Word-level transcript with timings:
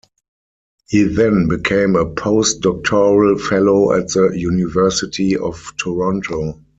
He 0.87 1.03
then 1.03 1.47
became 1.47 1.95
a 1.95 2.09
post-doctoral 2.09 3.37
fellow 3.37 3.93
at 3.93 4.07
the 4.07 4.31
University 4.33 5.37
of 5.37 5.73
Toronto. 5.77 6.59